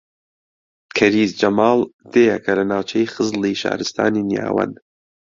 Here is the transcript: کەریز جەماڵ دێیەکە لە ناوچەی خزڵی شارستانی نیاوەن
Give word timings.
کەریز 0.97 1.31
جەماڵ 1.39 1.79
دێیەکە 2.11 2.51
لە 2.59 2.63
ناوچەی 2.71 3.11
خزڵی 3.13 3.59
شارستانی 3.61 4.27
نیاوەن 4.29 4.71